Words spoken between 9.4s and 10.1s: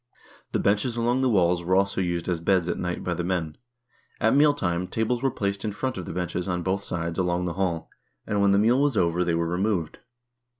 removed.